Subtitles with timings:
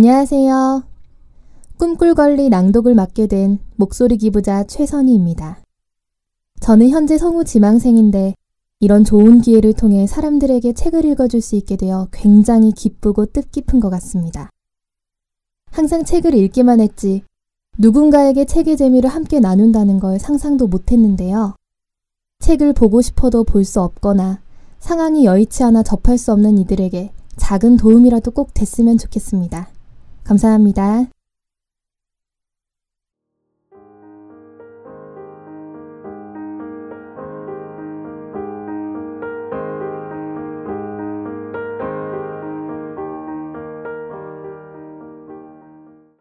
[0.00, 0.84] 안녕하세요.
[1.76, 5.58] 꿈꿀걸리 낭독을 맡게 된 목소리 기부자 최선희입니다.
[6.60, 8.36] 저는 현재 성우 지망생인데
[8.78, 14.50] 이런 좋은 기회를 통해 사람들에게 책을 읽어줄 수 있게 되어 굉장히 기쁘고 뜻깊은 것 같습니다.
[15.72, 17.24] 항상 책을 읽기만 했지
[17.76, 21.56] 누군가에게 책의 재미를 함께 나눈다는 걸 상상도 못했는데요.
[22.38, 24.38] 책을 보고 싶어도 볼 수 없거나
[24.78, 29.70] 상황이 여의치 않아 접할 수 없는 이들에게 작은 도움이라도 꼭 됐으면 좋겠습니다.
[30.28, 31.17] 감사합니다.